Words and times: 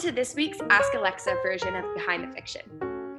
to 0.00 0.10
this 0.10 0.34
week's 0.34 0.58
Ask 0.70 0.94
Alexa 0.94 1.36
version 1.42 1.76
of 1.76 1.84
Behind 1.94 2.24
the 2.24 2.32
Fiction. 2.34 2.62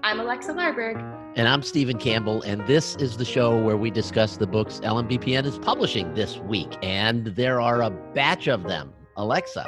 I'm 0.02 0.20
Alexa 0.20 0.52
Larberg. 0.52 0.98
And 1.36 1.48
I'm 1.48 1.62
Stephen 1.62 2.00
Campbell, 2.00 2.42
and 2.42 2.66
this 2.66 2.96
is 2.96 3.18
the 3.18 3.26
show 3.26 3.62
where 3.62 3.78
we 3.78 3.92
discuss 3.92 4.38
the 4.38 4.48
books 4.48 4.80
LMBPN 4.80 5.46
is 5.46 5.60
publishing 5.60 6.12
this 6.16 6.38
week. 6.38 6.76
And 6.82 7.28
there 7.28 7.62
are 7.62 7.84
a 7.84 7.92
batch 7.92 8.48
of 8.48 8.64
them. 8.64 8.94
Alexa, 9.16 9.64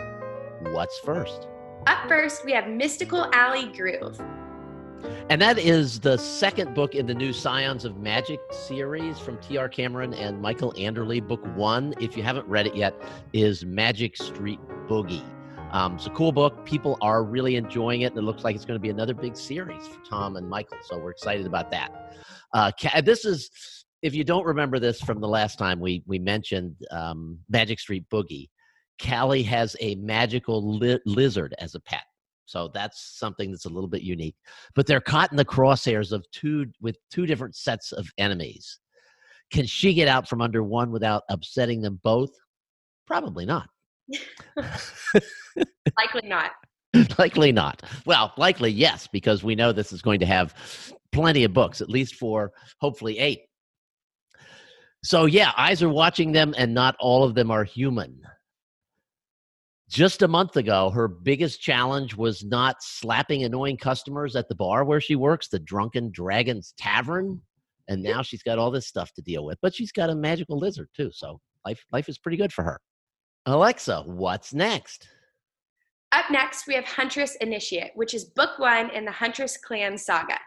what's 0.71 0.97
first? 1.01 1.47
Up 1.85 2.07
first, 2.07 2.45
we 2.45 2.51
have 2.53 2.67
Mystical 2.67 3.29
Alley 3.31 3.67
Groove. 3.67 4.19
And 5.29 5.39
that 5.39 5.59
is 5.59 5.99
the 5.99 6.17
second 6.17 6.73
book 6.73 6.95
in 6.95 7.05
the 7.05 7.13
new 7.13 7.31
Scions 7.31 7.85
of 7.85 7.95
Magic 7.97 8.39
series 8.49 9.19
from 9.19 9.37
T.R. 9.37 9.69
Cameron 9.69 10.15
and 10.15 10.41
Michael 10.41 10.73
Anderle. 10.73 11.27
Book 11.27 11.45
one, 11.55 11.93
if 12.01 12.17
you 12.17 12.23
haven't 12.23 12.47
read 12.47 12.65
it 12.65 12.75
yet, 12.75 12.95
is 13.33 13.63
Magic 13.65 14.17
Street 14.17 14.59
Boogie. 14.87 15.23
Um, 15.73 15.95
it's 15.95 16.05
a 16.05 16.11
cool 16.11 16.31
book. 16.31 16.63
People 16.65 16.99
are 17.01 17.23
really 17.23 17.55
enjoying 17.55 18.01
it, 18.01 18.11
and 18.11 18.19
it 18.19 18.21
looks 18.21 18.43
like 18.43 18.55
it's 18.55 18.63
going 18.63 18.79
to 18.79 18.81
be 18.81 18.91
another 18.91 19.15
big 19.15 19.35
series 19.35 19.87
for 19.87 19.99
Tom 20.05 20.35
and 20.35 20.47
Michael. 20.47 20.77
So 20.83 20.99
we're 20.99 21.09
excited 21.09 21.47
about 21.47 21.71
that. 21.71 22.15
Uh, 22.53 22.71
this 23.03 23.25
is, 23.25 23.49
if 24.03 24.13
you 24.13 24.23
don't 24.23 24.45
remember 24.45 24.77
this 24.77 25.01
from 25.01 25.19
the 25.19 25.27
last 25.27 25.57
time 25.57 25.79
we 25.79 26.03
we 26.05 26.19
mentioned 26.19 26.75
um, 26.91 27.39
Magic 27.49 27.79
Street 27.79 28.05
Boogie, 28.11 28.49
Callie 29.03 29.41
has 29.41 29.75
a 29.81 29.95
magical 29.95 30.77
li- 30.77 30.99
lizard 31.07 31.55
as 31.57 31.73
a 31.73 31.79
pet. 31.79 32.03
So 32.45 32.69
that's 32.71 33.17
something 33.17 33.49
that's 33.49 33.65
a 33.65 33.69
little 33.69 33.89
bit 33.89 34.03
unique. 34.03 34.35
But 34.75 34.85
they're 34.85 35.01
caught 35.01 35.31
in 35.31 35.37
the 35.37 35.45
crosshairs 35.45 36.11
of 36.11 36.23
two 36.31 36.67
with 36.81 36.97
two 37.09 37.25
different 37.25 37.55
sets 37.55 37.93
of 37.93 38.07
enemies. 38.19 38.79
Can 39.51 39.65
she 39.65 39.95
get 39.95 40.07
out 40.07 40.29
from 40.29 40.41
under 40.41 40.61
one 40.61 40.91
without 40.91 41.23
upsetting 41.29 41.81
them 41.81 41.99
both? 42.03 42.29
Probably 43.07 43.45
not. 43.45 43.69
Likely 45.97 46.27
not. 46.27 46.51
likely 47.17 47.51
not. 47.51 47.83
Well, 48.05 48.33
likely 48.37 48.71
yes, 48.71 49.07
because 49.07 49.43
we 49.43 49.55
know 49.55 49.71
this 49.71 49.91
is 49.91 50.01
going 50.01 50.19
to 50.19 50.25
have 50.25 50.53
plenty 51.11 51.43
of 51.43 51.53
books, 51.53 51.81
at 51.81 51.89
least 51.89 52.15
for 52.15 52.51
hopefully 52.79 53.19
eight. 53.19 53.41
So, 55.03 55.25
yeah, 55.25 55.51
eyes 55.57 55.83
are 55.83 55.89
watching 55.89 56.31
them, 56.31 56.53
and 56.57 56.73
not 56.73 56.95
all 56.99 57.23
of 57.23 57.35
them 57.35 57.51
are 57.51 57.63
human. 57.63 58.21
Just 59.89 60.21
a 60.21 60.27
month 60.27 60.55
ago, 60.55 60.89
her 60.91 61.07
biggest 61.07 61.61
challenge 61.61 62.15
was 62.15 62.43
not 62.43 62.77
slapping 62.79 63.43
annoying 63.43 63.77
customers 63.77 64.35
at 64.35 64.47
the 64.47 64.55
bar 64.55 64.85
where 64.85 65.01
she 65.01 65.15
works, 65.15 65.49
the 65.49 65.59
Drunken 65.59 66.09
Dragons 66.11 66.73
Tavern. 66.77 67.41
And 67.89 68.01
now 68.01 68.21
she's 68.21 68.41
got 68.41 68.57
all 68.57 68.71
this 68.71 68.87
stuff 68.87 69.11
to 69.13 69.21
deal 69.21 69.43
with, 69.45 69.59
but 69.61 69.75
she's 69.75 69.91
got 69.91 70.09
a 70.09 70.15
magical 70.15 70.57
lizard 70.57 70.87
too. 70.95 71.11
So 71.13 71.41
life, 71.65 71.83
life 71.91 72.07
is 72.07 72.17
pretty 72.17 72.37
good 72.37 72.53
for 72.53 72.63
her. 72.63 72.79
Alexa, 73.45 74.03
what's 74.05 74.53
next? 74.53 75.07
Up 76.13 76.25
next, 76.31 76.67
we 76.67 76.75
have 76.75 76.85
Huntress 76.85 77.35
Initiate, 77.41 77.91
which 77.95 78.13
is 78.13 78.23
book 78.23 78.57
one 78.57 78.89
in 78.91 79.03
the 79.03 79.11
Huntress 79.11 79.57
clan 79.57 79.97
saga. 79.97 80.37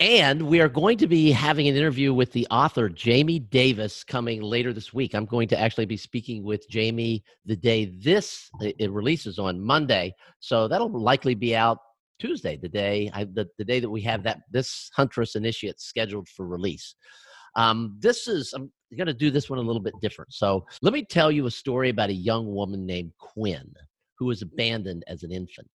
And 0.00 0.42
we 0.48 0.60
are 0.60 0.68
going 0.68 0.98
to 0.98 1.06
be 1.06 1.30
having 1.30 1.68
an 1.68 1.76
interview 1.76 2.12
with 2.14 2.32
the 2.32 2.46
author, 2.50 2.88
Jamie 2.88 3.38
Davis, 3.38 4.02
coming 4.02 4.40
later 4.40 4.72
this 4.72 4.92
week. 4.92 5.14
I'm 5.14 5.26
going 5.26 5.46
to 5.48 5.60
actually 5.60 5.86
be 5.86 5.96
speaking 5.96 6.42
with 6.42 6.68
Jamie 6.68 7.22
the 7.44 7.54
day 7.54 7.86
this 8.02 8.48
it 8.60 8.90
releases 8.90 9.38
on 9.38 9.60
Monday. 9.60 10.14
So 10.40 10.66
that'll 10.66 10.90
likely 10.90 11.34
be 11.34 11.54
out 11.54 11.78
Tuesday, 12.18 12.56
the 12.56 12.68
day 12.68 13.10
I, 13.12 13.24
the, 13.24 13.46
the 13.58 13.64
day 13.64 13.80
that 13.80 13.90
we 13.90 14.00
have 14.02 14.22
that 14.22 14.40
this 14.50 14.90
Huntress 14.96 15.36
Initiate 15.36 15.80
scheduled 15.80 16.28
for 16.28 16.46
release. 16.46 16.94
Um, 17.56 17.96
this 18.00 18.26
is 18.26 18.52
I'm 18.52 18.70
going 18.96 19.06
to 19.06 19.14
do 19.14 19.30
this 19.30 19.50
one 19.50 19.58
a 19.58 19.62
little 19.62 19.82
bit 19.82 19.94
different. 20.00 20.32
So 20.32 20.66
let 20.82 20.92
me 20.92 21.04
tell 21.04 21.30
you 21.30 21.46
a 21.46 21.50
story 21.50 21.90
about 21.90 22.10
a 22.10 22.14
young 22.14 22.52
woman 22.52 22.86
named 22.86 23.12
Quinn 23.18 23.72
who 24.18 24.26
was 24.26 24.42
abandoned 24.42 25.04
as 25.06 25.22
an 25.22 25.32
infant. 25.32 25.70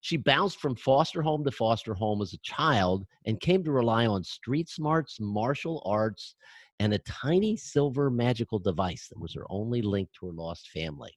She 0.00 0.16
bounced 0.16 0.60
from 0.60 0.76
foster 0.76 1.22
home 1.22 1.44
to 1.44 1.50
foster 1.50 1.92
home 1.92 2.22
as 2.22 2.32
a 2.32 2.38
child 2.38 3.04
and 3.26 3.40
came 3.40 3.64
to 3.64 3.72
rely 3.72 4.06
on 4.06 4.22
street 4.22 4.68
smarts, 4.68 5.18
martial 5.20 5.82
arts, 5.84 6.34
and 6.78 6.94
a 6.94 6.98
tiny 7.00 7.56
silver 7.56 8.10
magical 8.10 8.58
device 8.58 9.08
that 9.08 9.18
was 9.18 9.34
her 9.34 9.44
only 9.50 9.82
link 9.82 10.08
to 10.18 10.26
her 10.26 10.32
lost 10.32 10.70
family. 10.70 11.12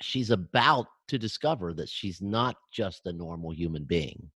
She's 0.00 0.30
about 0.30 0.86
to 1.08 1.18
discover 1.18 1.72
that 1.74 1.88
she's 1.88 2.20
not 2.20 2.56
just 2.72 3.06
a 3.06 3.12
normal 3.12 3.52
human 3.52 3.84
being. 3.84 4.30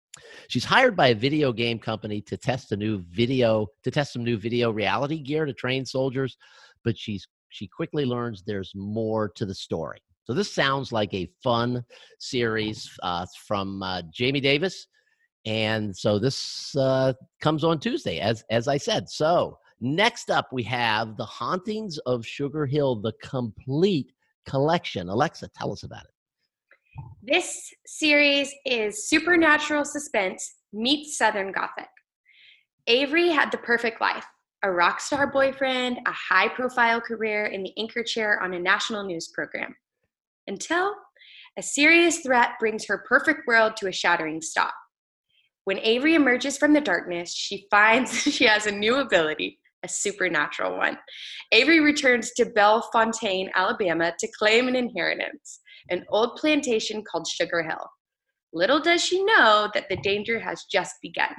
She's 0.47 0.63
hired 0.63 0.95
by 0.95 1.07
a 1.07 1.15
video 1.15 1.51
game 1.51 1.79
company 1.79 2.21
to 2.21 2.37
test 2.37 2.71
a 2.71 2.77
new 2.77 2.99
video 3.09 3.67
to 3.83 3.91
test 3.91 4.13
some 4.13 4.23
new 4.23 4.37
video 4.37 4.71
reality 4.71 5.19
gear 5.19 5.45
to 5.45 5.53
train 5.53 5.85
soldiers, 5.85 6.37
but 6.83 6.97
she's 6.97 7.27
she 7.49 7.67
quickly 7.67 8.05
learns 8.05 8.43
there's 8.43 8.71
more 8.75 9.29
to 9.29 9.45
the 9.45 9.55
story. 9.55 9.99
So 10.25 10.33
this 10.33 10.53
sounds 10.53 10.91
like 10.91 11.13
a 11.13 11.29
fun 11.43 11.83
series 12.19 12.89
uh, 13.03 13.25
from 13.47 13.83
uh, 13.83 14.01
Jamie 14.11 14.41
Davis, 14.41 14.87
and 15.45 15.95
so 15.95 16.17
this 16.17 16.75
uh, 16.75 17.13
comes 17.41 17.63
on 17.63 17.79
Tuesday, 17.79 18.19
as 18.19 18.43
as 18.49 18.67
I 18.67 18.77
said. 18.77 19.09
So 19.09 19.57
next 19.81 20.31
up, 20.31 20.47
we 20.51 20.63
have 20.63 21.17
the 21.17 21.25
Hauntings 21.25 21.97
of 21.99 22.25
Sugar 22.25 22.65
Hill, 22.65 22.95
the 22.95 23.13
complete 23.21 24.11
collection. 24.47 25.09
Alexa, 25.09 25.49
tell 25.55 25.71
us 25.71 25.83
about 25.83 26.05
it. 26.05 26.14
This 27.23 27.73
series 27.87 28.53
is 28.65 29.07
supernatural 29.09 29.83
suspense 29.83 30.55
meets 30.71 31.17
Southern 31.17 31.51
Gothic. 31.51 31.89
Avery 32.87 33.29
had 33.29 33.51
the 33.51 33.57
perfect 33.57 33.99
life 33.99 34.25
a 34.63 34.71
rock 34.71 34.99
star 34.99 35.31
boyfriend, 35.31 35.99
a 36.07 36.11
high 36.11 36.47
profile 36.49 36.99
career 36.99 37.45
in 37.45 37.61
the 37.61 37.71
anchor 37.77 38.03
chair 38.03 38.41
on 38.41 38.53
a 38.53 38.59
national 38.59 39.03
news 39.03 39.27
program. 39.27 39.75
Until 40.47 40.93
a 41.57 41.61
serious 41.61 42.19
threat 42.19 42.51
brings 42.59 42.85
her 42.85 43.05
perfect 43.07 43.47
world 43.47 43.77
to 43.77 43.87
a 43.87 43.91
shattering 43.91 44.41
stop. 44.41 44.73
When 45.65 45.79
Avery 45.79 46.15
emerges 46.15 46.57
from 46.57 46.73
the 46.73 46.81
darkness, 46.81 47.33
she 47.33 47.67
finds 47.69 48.11
she 48.21 48.45
has 48.45 48.65
a 48.65 48.71
new 48.71 48.97
ability, 48.97 49.59
a 49.83 49.87
supernatural 49.87 50.77
one. 50.77 50.97
Avery 51.51 51.79
returns 51.79 52.31
to 52.33 52.45
Bellefontaine, 52.45 53.49
Alabama 53.55 54.13
to 54.19 54.27
claim 54.37 54.67
an 54.67 54.75
inheritance 54.75 55.59
an 55.89 56.05
old 56.09 56.35
plantation 56.37 57.03
called 57.03 57.27
Sugar 57.27 57.63
Hill. 57.63 57.89
Little 58.53 58.79
does 58.79 59.03
she 59.03 59.23
know 59.23 59.69
that 59.73 59.89
the 59.89 59.97
danger 59.97 60.39
has 60.39 60.63
just 60.71 60.95
begun. 61.01 61.35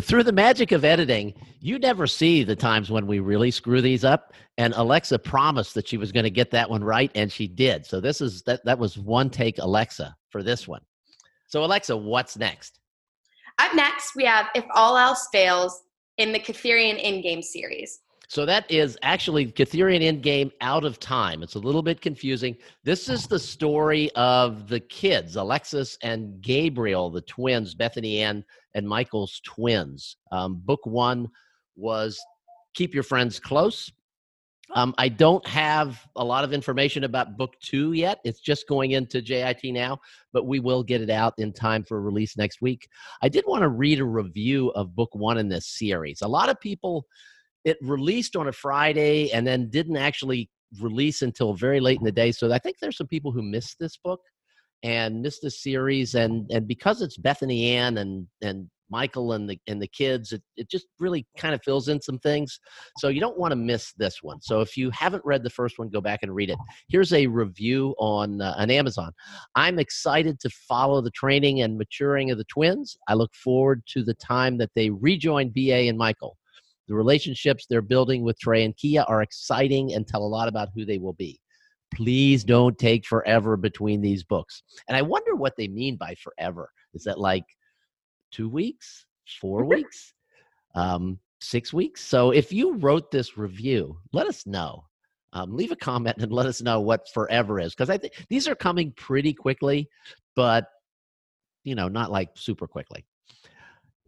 Through 0.00 0.24
the 0.24 0.32
magic 0.32 0.72
of 0.72 0.84
editing, 0.84 1.32
you 1.60 1.78
never 1.78 2.06
see 2.06 2.44
the 2.44 2.56
times 2.56 2.90
when 2.90 3.06
we 3.06 3.20
really 3.20 3.50
screw 3.50 3.80
these 3.80 4.04
up. 4.04 4.34
And 4.58 4.74
Alexa 4.74 5.18
promised 5.20 5.72
that 5.74 5.88
she 5.88 5.96
was 5.96 6.12
going 6.12 6.24
to 6.24 6.30
get 6.30 6.50
that 6.50 6.68
one 6.68 6.84
right, 6.84 7.10
and 7.14 7.32
she 7.32 7.46
did. 7.46 7.86
So 7.86 8.00
this 8.00 8.20
is 8.20 8.42
that 8.42 8.62
that 8.66 8.78
was 8.78 8.98
one 8.98 9.30
take 9.30 9.58
Alexa 9.58 10.14
for 10.28 10.42
this 10.42 10.68
one. 10.68 10.82
So 11.46 11.64
Alexa, 11.64 11.96
what's 11.96 12.36
next? 12.36 12.80
Up 13.58 13.74
next, 13.74 14.14
we 14.14 14.24
have 14.24 14.48
If 14.54 14.64
All 14.74 14.98
Else 14.98 15.26
Fails 15.32 15.82
in 16.18 16.32
the 16.32 16.38
Kurtherian 16.38 17.02
Endgame 17.02 17.42
series. 17.42 18.00
So 18.28 18.44
that 18.44 18.70
is 18.70 18.98
actually 19.02 19.46
Kurtherian 19.46 20.02
Endgame 20.02 20.52
out 20.60 20.84
of 20.84 21.00
time. 21.00 21.42
It's 21.42 21.54
a 21.54 21.58
little 21.58 21.82
bit 21.82 22.02
confusing. 22.02 22.58
This 22.84 23.08
is 23.08 23.26
the 23.26 23.38
story 23.38 24.10
of 24.16 24.68
the 24.68 24.80
kids, 24.80 25.36
Alexis 25.36 25.96
and 26.02 26.38
Gabriel, 26.42 27.08
the 27.08 27.22
twins, 27.22 27.74
Bethany 27.74 28.20
Ann 28.20 28.44
and 28.74 28.86
Michael's 28.86 29.40
twins. 29.46 30.18
Um, 30.30 30.60
book 30.62 30.84
one 30.84 31.28
was 31.74 32.20
Keep 32.74 32.92
Your 32.92 33.02
Friends 33.02 33.40
Close. 33.40 33.90
Um, 34.74 34.94
I 34.98 35.08
don't 35.08 35.46
have 35.46 36.06
a 36.16 36.24
lot 36.24 36.44
of 36.44 36.52
information 36.52 37.04
about 37.04 37.38
book 37.38 37.54
two 37.62 37.94
yet. 37.94 38.18
It's 38.24 38.40
just 38.40 38.68
going 38.68 38.90
into 38.90 39.22
JIT 39.22 39.60
now, 39.64 39.98
but 40.34 40.46
we 40.46 40.60
will 40.60 40.82
get 40.82 41.00
it 41.00 41.08
out 41.08 41.32
in 41.38 41.50
time 41.50 41.82
for 41.82 42.02
release 42.02 42.36
next 42.36 42.60
week. 42.60 42.86
I 43.22 43.30
did 43.30 43.44
want 43.46 43.62
to 43.62 43.68
read 43.68 44.00
a 44.00 44.04
review 44.04 44.68
of 44.72 44.94
book 44.94 45.14
one 45.14 45.38
in 45.38 45.48
this 45.48 45.66
series. 45.66 46.20
A 46.20 46.28
lot 46.28 46.50
of 46.50 46.60
people 46.60 47.06
it 47.68 47.76
released 47.82 48.34
on 48.34 48.48
a 48.48 48.52
Friday 48.52 49.30
and 49.32 49.46
then 49.46 49.68
didn't 49.68 49.98
actually 49.98 50.48
release 50.80 51.22
until 51.22 51.54
very 51.54 51.80
late 51.80 51.98
in 51.98 52.04
the 52.04 52.12
day. 52.12 52.32
So 52.32 52.52
I 52.52 52.58
think 52.58 52.76
there's 52.80 52.96
some 52.96 53.06
people 53.06 53.32
who 53.32 53.42
missed 53.42 53.76
this 53.78 53.96
book 53.96 54.20
and 54.82 55.20
missed 55.20 55.42
this 55.42 55.62
series. 55.62 56.14
And 56.14 56.50
and 56.50 56.66
because 56.66 57.02
it's 57.02 57.16
Bethany 57.16 57.72
Ann 57.76 57.98
and 57.98 58.26
and 58.42 58.70
Michael 58.90 59.32
and 59.32 59.50
the 59.50 59.58
and 59.66 59.82
the 59.82 59.86
kids, 59.88 60.32
it, 60.32 60.42
it 60.56 60.70
just 60.70 60.86
really 60.98 61.26
kind 61.36 61.54
of 61.54 61.60
fills 61.62 61.88
in 61.88 62.00
some 62.00 62.18
things. 62.20 62.58
So 62.96 63.08
you 63.08 63.20
don't 63.20 63.38
want 63.38 63.52
to 63.52 63.56
miss 63.56 63.92
this 63.98 64.22
one. 64.22 64.40
So 64.40 64.62
if 64.62 64.76
you 64.76 64.90
haven't 64.90 65.24
read 65.26 65.42
the 65.42 65.50
first 65.50 65.78
one, 65.78 65.90
go 65.90 66.00
back 66.00 66.20
and 66.22 66.34
read 66.34 66.48
it. 66.48 66.58
Here's 66.88 67.12
a 67.12 67.26
review 67.26 67.94
on 67.98 68.40
uh, 68.40 68.54
on 68.56 68.70
Amazon. 68.70 69.12
I'm 69.54 69.78
excited 69.78 70.40
to 70.40 70.50
follow 70.50 71.02
the 71.02 71.10
training 71.10 71.60
and 71.60 71.76
maturing 71.76 72.30
of 72.30 72.38
the 72.38 72.44
twins. 72.44 72.96
I 73.08 73.14
look 73.14 73.34
forward 73.34 73.82
to 73.88 74.02
the 74.02 74.14
time 74.14 74.56
that 74.58 74.70
they 74.74 74.88
rejoin 74.90 75.50
BA 75.50 75.88
and 75.88 75.98
Michael. 75.98 76.38
The 76.88 76.94
relationships 76.94 77.66
they're 77.68 77.82
building 77.82 78.22
with 78.24 78.38
Trey 78.40 78.64
and 78.64 78.76
Kia 78.76 79.02
are 79.02 79.22
exciting 79.22 79.92
and 79.94 80.06
tell 80.06 80.22
a 80.22 80.26
lot 80.26 80.48
about 80.48 80.70
who 80.74 80.84
they 80.84 80.98
will 80.98 81.12
be. 81.12 81.40
Please 81.94 82.44
don't 82.44 82.76
take 82.78 83.06
forever 83.06 83.56
between 83.56 84.00
these 84.00 84.24
books. 84.24 84.62
And 84.88 84.96
I 84.96 85.02
wonder 85.02 85.34
what 85.36 85.56
they 85.56 85.68
mean 85.68 85.96
by 85.96 86.14
forever. 86.16 86.70
Is 86.94 87.04
that 87.04 87.18
like 87.20 87.44
two 88.32 88.48
weeks, 88.48 89.06
four 89.40 89.64
weeks, 89.74 90.12
um, 90.74 91.18
six 91.40 91.72
weeks? 91.72 92.02
So 92.02 92.30
if 92.30 92.52
you 92.52 92.76
wrote 92.76 93.10
this 93.10 93.38
review, 93.38 93.98
let 94.12 94.26
us 94.26 94.46
know. 94.46 94.84
um, 95.32 95.54
leave 95.56 95.72
a 95.72 95.76
comment 95.76 96.16
and 96.18 96.32
let 96.32 96.46
us 96.46 96.62
know 96.62 96.80
what 96.80 97.08
forever 97.12 97.60
is 97.60 97.74
because 97.74 97.90
I 97.90 97.98
think 97.98 98.14
these 98.30 98.48
are 98.48 98.54
coming 98.54 98.92
pretty 98.96 99.32
quickly, 99.34 99.88
but 100.34 100.66
you 101.64 101.74
know, 101.74 101.88
not 101.88 102.10
like 102.10 102.30
super 102.34 102.66
quickly. 102.66 103.04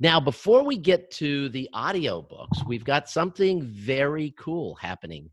Now, 0.03 0.19
before 0.19 0.65
we 0.65 0.79
get 0.79 1.11
to 1.13 1.51
the 1.51 1.69
audio 1.75 2.23
books, 2.23 2.65
we've 2.67 2.85
got 2.85 3.11
something 3.11 3.63
very 3.63 4.35
cool 4.39 4.75
happening 4.77 5.29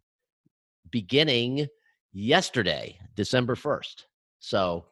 beginning 0.92 1.68
yesterday, 2.12 3.00
December 3.16 3.56
1st. 3.56 4.04
So, 4.40 4.86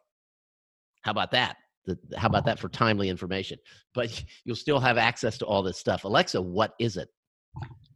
how 1.02 1.10
about 1.10 1.30
that? 1.32 1.58
The, 1.84 1.98
how 2.16 2.28
about 2.28 2.46
that 2.46 2.58
for 2.58 2.70
timely 2.70 3.10
information? 3.10 3.58
But 3.94 4.24
you'll 4.44 4.56
still 4.56 4.80
have 4.80 4.96
access 4.96 5.36
to 5.38 5.44
all 5.44 5.62
this 5.62 5.76
stuff. 5.76 6.04
Alexa, 6.04 6.40
what 6.40 6.74
is 6.80 6.96
it? 6.96 7.10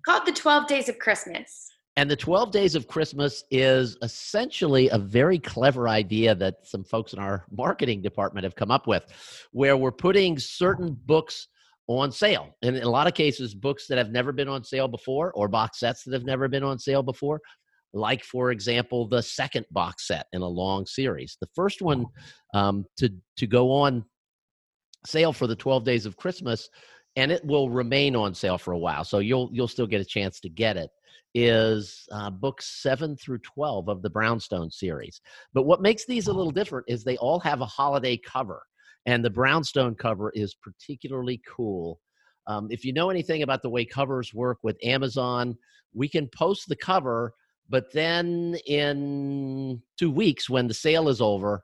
Called 0.05 0.27
the 0.27 0.33
12 0.33 0.67
Days 0.67 0.91
of 0.91 0.99
Christmas. 0.99 1.67
And 1.97 2.11
the 2.11 2.17
12 2.17 2.51
Days 2.53 2.75
of 2.75 2.89
Christmas 2.89 3.43
is 3.51 3.97
essentially 4.03 4.91
a 4.91 4.99
very 4.99 5.39
clever 5.39 5.89
idea 5.89 6.35
that 6.35 6.67
some 6.67 6.85
folks 6.85 7.15
in 7.15 7.19
our 7.19 7.47
marketing 7.51 8.03
department 8.03 8.45
have 8.45 8.55
come 8.55 8.71
up 8.71 8.87
with, 8.87 9.05
where 9.53 9.79
we're 9.79 9.91
putting 9.91 10.39
certain 10.39 10.95
books 11.07 11.49
on 11.99 12.13
sale. 12.13 12.55
And 12.63 12.77
in 12.77 12.83
a 12.83 12.91
lot 12.91 13.07
of 13.07 13.15
cases, 13.15 13.55
books 13.55 13.87
that 13.89 13.99
have 13.99 14.11
never 14.11 14.33
been 14.33 14.49
on 14.49 14.65
sale 14.65 14.89
before 14.89 15.33
or 15.33 15.49
box 15.49 15.81
sets 15.81 16.05
that 16.05 16.15
have 16.15 16.25
never 16.25 16.49
been 16.49 16.63
on 16.63 16.79
sale 16.79 17.03
before. 17.03 17.41
Like, 17.93 18.23
for 18.23 18.53
example, 18.53 19.09
the 19.09 19.23
second 19.23 19.67
box 19.73 20.07
set 20.07 20.27
in 20.33 20.43
a 20.43 20.49
long 20.49 20.87
series. 20.87 21.37
The 21.41 21.49
first 21.55 21.83
one 21.83 22.07
um, 22.55 22.85
to, 22.99 23.11
to 23.39 23.47
go 23.47 23.73
on 23.73 24.05
sale 25.05 25.33
for 25.33 25.49
the 25.49 25.57
12 25.57 25.85
days 25.85 26.07
of 26.07 26.17
Christmas, 26.17 26.69
and 27.17 27.33
it 27.33 27.45
will 27.45 27.69
remain 27.69 28.15
on 28.15 28.35
sale 28.35 28.59
for 28.59 28.73
a 28.73 28.79
while. 28.79 29.03
So 29.03 29.19
you'll, 29.19 29.51
you'll 29.53 29.67
still 29.67 29.89
get 29.89 30.01
a 30.01 30.05
chance 30.05 30.39
to 30.41 30.49
get 30.49 30.77
it 30.77 30.91
is 31.35 32.09
uh, 32.11 32.29
books 32.29 32.83
7 32.83 33.17
through 33.17 33.39
12 33.39 33.89
of 33.89 34.03
the 34.03 34.11
brownstone 34.11 34.69
series 34.69 35.21
but 35.55 35.63
what 35.63 35.81
makes 35.81 36.05
these 36.05 36.27
a 36.27 36.33
little 36.33 36.51
different 36.51 36.85
is 36.89 37.05
they 37.05 37.17
all 37.19 37.39
have 37.39 37.61
a 37.61 37.67
holiday 37.67 38.17
cover 38.17 38.63
and 39.07 39.25
the 39.25 39.31
brownstone 39.31 39.95
cover 39.95 40.31
is 40.35 40.55
particularly 40.55 41.41
cool 41.47 42.01
um, 42.47 42.69
if 42.71 42.85
you 42.85 42.93
know 42.93 43.11
anything 43.11 43.43
about 43.43 43.63
the 43.63 43.71
way 43.71 43.85
covers 43.85 44.35
work 44.35 44.59
with 44.63 44.77
amazon 44.83 45.57
we 45.93 46.09
can 46.09 46.29
post 46.29 46.69
the 46.69 46.77
cover 46.77 47.33
but 47.69 47.93
then 47.93 48.57
in 48.67 49.81
two 49.99 50.11
weeks 50.11 50.51
when 50.51 50.67
the 50.67 50.75
sale 50.75 51.09
is 51.09 51.21
over 51.21 51.63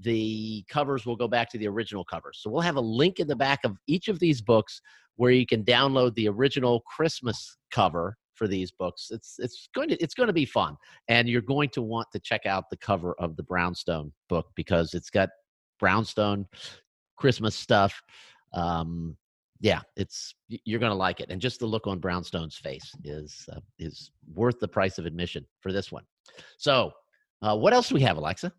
the 0.00 0.62
covers 0.68 1.06
will 1.06 1.16
go 1.16 1.28
back 1.28 1.50
to 1.50 1.58
the 1.58 1.68
original 1.68 2.04
covers 2.04 2.38
so 2.40 2.50
we'll 2.50 2.60
have 2.60 2.76
a 2.76 2.80
link 2.80 3.18
in 3.18 3.26
the 3.26 3.36
back 3.36 3.60
of 3.64 3.76
each 3.86 4.08
of 4.08 4.18
these 4.18 4.40
books 4.40 4.80
where 5.16 5.30
you 5.30 5.46
can 5.46 5.64
download 5.64 6.14
the 6.14 6.28
original 6.28 6.82
christmas 6.94 7.56
cover 7.70 8.16
for 8.36 8.46
these 8.46 8.70
books. 8.70 9.08
It's 9.10 9.36
it's 9.38 9.68
going 9.74 9.88
to 9.88 9.96
it's 9.96 10.14
going 10.14 10.28
to 10.28 10.32
be 10.32 10.44
fun, 10.44 10.76
and 11.08 11.28
you're 11.28 11.40
going 11.40 11.70
to 11.70 11.82
want 11.82 12.08
to 12.12 12.20
check 12.20 12.46
out 12.46 12.70
the 12.70 12.76
cover 12.76 13.14
of 13.18 13.36
the 13.36 13.42
Brownstone 13.42 14.12
book 14.28 14.46
because 14.54 14.94
it's 14.94 15.10
got 15.10 15.30
Brownstone 15.78 16.46
Christmas 17.16 17.54
stuff. 17.54 18.00
Um, 18.52 19.16
yeah, 19.60 19.80
it's 19.96 20.34
you're 20.48 20.80
going 20.80 20.90
to 20.90 20.96
like 20.96 21.20
it, 21.20 21.30
and 21.30 21.40
just 21.40 21.60
the 21.60 21.66
look 21.66 21.86
on 21.86 21.98
Brownstone's 21.98 22.56
face 22.56 22.92
is 23.04 23.48
uh, 23.52 23.60
is 23.78 24.10
worth 24.34 24.60
the 24.60 24.68
price 24.68 24.98
of 24.98 25.06
admission 25.06 25.46
for 25.60 25.72
this 25.72 25.90
one. 25.90 26.04
So, 26.58 26.92
uh, 27.42 27.56
what 27.56 27.72
else 27.72 27.88
do 27.88 27.94
we 27.94 28.02
have, 28.02 28.18
Alexa? 28.18 28.52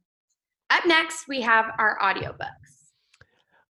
Up 0.70 0.86
next, 0.86 1.28
we 1.28 1.40
have 1.42 1.68
our 1.78 1.98
audiobooks. 2.02 2.77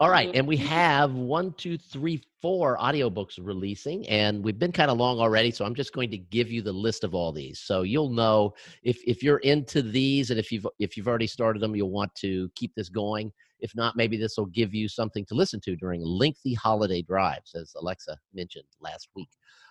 All 0.00 0.10
right, 0.10 0.28
and 0.34 0.44
we 0.44 0.56
have 0.56 1.14
one, 1.14 1.52
two, 1.52 1.78
three, 1.78 2.20
four 2.42 2.76
audiobooks 2.78 3.38
releasing, 3.40 4.04
and 4.08 4.42
we've 4.42 4.58
been 4.58 4.72
kind 4.72 4.90
of 4.90 4.98
long 4.98 5.20
already, 5.20 5.52
so 5.52 5.64
I'm 5.64 5.74
just 5.74 5.92
going 5.92 6.10
to 6.10 6.18
give 6.18 6.50
you 6.50 6.62
the 6.62 6.72
list 6.72 7.04
of 7.04 7.14
all 7.14 7.30
these, 7.30 7.60
so 7.60 7.82
you'll 7.82 8.10
know 8.10 8.54
if 8.82 8.98
if 9.06 9.22
you're 9.22 9.38
into 9.38 9.82
these, 9.82 10.30
and 10.30 10.40
if 10.40 10.50
you've 10.50 10.66
if 10.80 10.96
you've 10.96 11.06
already 11.06 11.28
started 11.28 11.62
them, 11.62 11.76
you'll 11.76 11.92
want 11.92 12.12
to 12.16 12.50
keep 12.56 12.74
this 12.74 12.88
going. 12.88 13.32
If 13.60 13.72
not, 13.76 13.94
maybe 13.94 14.16
this 14.16 14.36
will 14.36 14.46
give 14.46 14.74
you 14.74 14.88
something 14.88 15.24
to 15.26 15.34
listen 15.36 15.60
to 15.60 15.76
during 15.76 16.02
lengthy 16.02 16.54
holiday 16.54 17.00
drives, 17.00 17.54
as 17.54 17.72
Alexa 17.76 18.18
mentioned 18.34 18.66
last 18.80 19.10
week. 19.14 19.30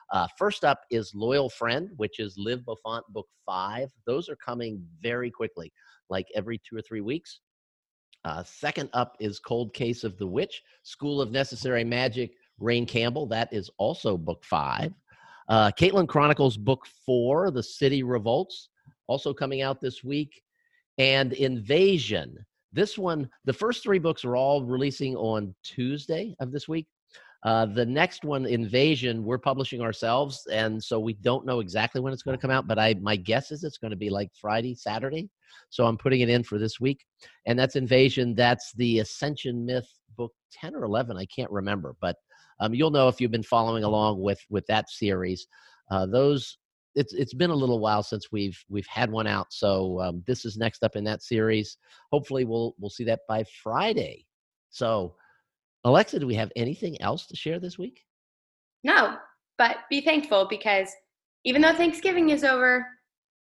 Uh, 0.09 0.27
first 0.37 0.63
up 0.63 0.79
is 0.89 1.13
Loyal 1.13 1.49
Friend, 1.49 1.89
which 1.97 2.19
is 2.19 2.37
Liv 2.37 2.63
Beaufont 2.63 3.03
Book 3.09 3.27
Five. 3.45 3.89
Those 4.05 4.29
are 4.29 4.37
coming 4.37 4.87
very 5.01 5.29
quickly, 5.29 5.73
like 6.09 6.27
every 6.33 6.59
two 6.59 6.77
or 6.77 6.81
three 6.81 7.01
weeks. 7.01 7.41
Uh, 8.25 8.43
second 8.43 8.89
up 8.93 9.17
is 9.19 9.39
Cold 9.39 9.73
Case 9.73 10.03
of 10.03 10.17
the 10.17 10.27
Witch, 10.27 10.63
School 10.83 11.21
of 11.21 11.31
Necessary 11.31 11.83
Magic, 11.83 12.31
Raine 12.59 12.85
Campbell. 12.85 13.25
That 13.27 13.51
is 13.51 13.69
also 13.77 14.17
book 14.17 14.43
five. 14.45 14.93
Uh, 15.49 15.71
Caitlin 15.71 16.07
Chronicles 16.07 16.55
book 16.55 16.85
four, 17.05 17.51
The 17.51 17.63
City 17.63 18.01
Revolts, 18.03 18.69
also 19.07 19.33
coming 19.33 19.61
out 19.61 19.81
this 19.81 20.03
week. 20.03 20.41
And 20.97 21.33
Invasion. 21.33 22.37
This 22.71 22.97
one, 22.97 23.29
the 23.45 23.53
first 23.53 23.83
three 23.83 23.99
books 23.99 24.23
are 24.23 24.35
all 24.35 24.63
releasing 24.63 25.15
on 25.15 25.53
Tuesday 25.63 26.35
of 26.39 26.51
this 26.51 26.67
week. 26.67 26.87
Uh, 27.43 27.65
the 27.65 27.85
next 27.85 28.23
one, 28.23 28.45
Invasion, 28.45 29.23
we're 29.23 29.37
publishing 29.37 29.81
ourselves, 29.81 30.47
and 30.51 30.81
so 30.81 30.97
we 30.97 31.13
don't 31.15 31.45
know 31.45 31.59
exactly 31.59 31.99
when 31.99 32.13
it's 32.13 32.23
going 32.23 32.37
to 32.37 32.41
come 32.41 32.51
out. 32.51 32.67
But 32.67 32.79
I, 32.79 32.95
my 33.01 33.17
guess 33.17 33.51
is 33.51 33.65
it's 33.65 33.77
going 33.77 33.91
to 33.91 33.97
be 33.97 34.09
like 34.09 34.29
Friday, 34.39 34.75
Saturday. 34.75 35.29
So 35.69 35.85
I'm 35.85 35.97
putting 35.97 36.21
it 36.21 36.29
in 36.29 36.43
for 36.43 36.57
this 36.57 36.79
week, 36.79 37.05
and 37.45 37.59
that's 37.59 37.75
Invasion. 37.75 38.33
That's 38.33 38.71
the 38.73 38.99
Ascension 38.99 39.65
Myth 39.65 39.89
book 40.15 40.31
ten 40.53 40.73
or 40.73 40.85
eleven. 40.85 41.17
I 41.17 41.25
can't 41.25 41.51
remember, 41.51 41.95
but 41.99 42.15
um, 42.61 42.73
you'll 42.73 42.91
know 42.91 43.09
if 43.09 43.19
you've 43.19 43.31
been 43.31 43.43
following 43.43 43.83
along 43.83 44.21
with 44.21 44.39
with 44.49 44.65
that 44.67 44.89
series. 44.89 45.45
Uh, 45.91 46.05
those 46.05 46.57
it's 46.95 47.13
it's 47.13 47.33
been 47.33 47.49
a 47.49 47.55
little 47.55 47.79
while 47.79 48.03
since 48.03 48.31
we've 48.31 48.57
we've 48.69 48.87
had 48.87 49.11
one 49.11 49.27
out, 49.27 49.47
so 49.51 49.99
um, 49.99 50.23
this 50.27 50.45
is 50.45 50.55
next 50.55 50.83
up 50.83 50.95
in 50.95 51.03
that 51.03 51.21
series. 51.21 51.77
Hopefully, 52.11 52.45
we'll 52.45 52.73
we'll 52.79 52.89
see 52.89 53.03
that 53.03 53.21
by 53.27 53.43
Friday. 53.61 54.25
So 54.69 55.15
Alexa, 55.83 56.19
do 56.19 56.27
we 56.27 56.35
have 56.35 56.51
anything 56.55 57.01
else 57.01 57.25
to 57.27 57.35
share 57.35 57.59
this 57.59 57.77
week? 57.77 58.01
No, 58.83 59.17
but 59.57 59.77
be 59.89 60.01
thankful 60.01 60.47
because 60.49 60.89
even 61.45 61.61
though 61.61 61.73
Thanksgiving 61.73 62.29
is 62.29 62.43
over, 62.43 62.85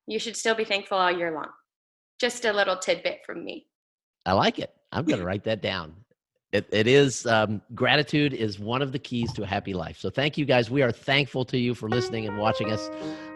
you 0.06 0.18
should 0.18 0.36
still 0.36 0.54
be 0.54 0.64
thankful 0.64 0.98
all 0.98 1.10
year 1.12 1.32
long. 1.32 1.48
Just 2.18 2.44
a 2.44 2.52
little 2.52 2.76
tidbit 2.76 3.20
from 3.24 3.44
me. 3.44 3.66
I 4.26 4.32
like 4.32 4.58
it. 4.58 4.72
I'm 4.92 5.04
going 5.04 5.20
to 5.20 5.24
write 5.24 5.44
that 5.44 5.62
down. 5.62 5.94
It, 6.52 6.66
it 6.72 6.88
is 6.88 7.26
um, 7.26 7.62
gratitude 7.74 8.34
is 8.34 8.58
one 8.58 8.82
of 8.82 8.90
the 8.90 8.98
keys 8.98 9.32
to 9.34 9.44
a 9.44 9.46
happy 9.46 9.72
life. 9.72 9.98
So 9.98 10.10
thank 10.10 10.36
you 10.36 10.44
guys. 10.44 10.68
We 10.68 10.82
are 10.82 10.90
thankful 10.90 11.44
to 11.44 11.56
you 11.56 11.74
for 11.74 11.88
listening 11.88 12.26
and 12.26 12.38
watching 12.38 12.72
us. 12.72 12.90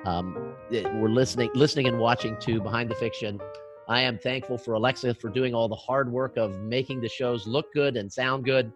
Um, 0.05 0.55
we're 0.71 1.09
listening, 1.09 1.51
listening 1.55 1.87
and 1.87 1.99
watching 1.99 2.37
to 2.41 2.61
Behind 2.61 2.91
the 2.91 2.96
Fiction. 2.96 3.41
I 3.89 4.01
am 4.01 4.19
thankful 4.19 4.58
for 4.58 4.75
Alexa 4.75 5.15
for 5.15 5.29
doing 5.29 5.55
all 5.55 5.69
the 5.69 5.77
hard 5.77 6.11
work 6.11 6.37
of 6.37 6.58
making 6.61 7.01
the 7.03 7.08
shows 7.08 7.46
look 7.46 7.73
good 7.73 7.96
and 7.96 8.13
sound 8.13 8.44
good. 8.44 8.73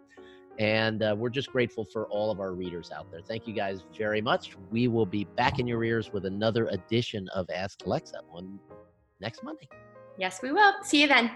And 0.58 1.02
uh, 1.02 1.14
we're 1.16 1.30
just 1.30 1.50
grateful 1.50 1.84
for 1.84 2.06
all 2.08 2.30
of 2.30 2.40
our 2.40 2.52
readers 2.52 2.90
out 2.90 3.10
there. 3.12 3.20
Thank 3.20 3.46
you 3.46 3.54
guys 3.54 3.84
very 3.96 4.20
much. 4.20 4.56
We 4.70 4.88
will 4.88 5.06
be 5.06 5.24
back 5.24 5.60
in 5.60 5.68
your 5.68 5.84
ears 5.84 6.12
with 6.12 6.26
another 6.26 6.66
edition 6.68 7.28
of 7.28 7.48
Ask 7.54 7.86
Alexa 7.86 8.20
on 8.32 8.58
next 9.20 9.44
Monday. 9.44 9.68
Yes, 10.18 10.40
we 10.42 10.50
will. 10.50 10.72
See 10.82 11.00
you 11.00 11.06
then. 11.06 11.30